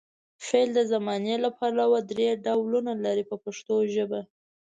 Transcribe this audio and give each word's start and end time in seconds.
فعل 0.45 0.69
د 0.75 0.79
زمانې 0.91 1.35
له 1.43 1.49
پلوه 1.57 1.99
درې 2.11 2.27
ډولونه 2.45 2.91
لري 3.05 3.23
په 3.31 3.35
پښتو 3.43 3.75
ژبه. 3.93 4.21